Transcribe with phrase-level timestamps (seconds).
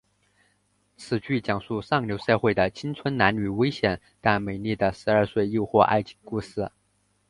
[0.97, 6.71] 此剧讲述上流社会的青春男女危险但美丽的二十岁诱惑爱情故事。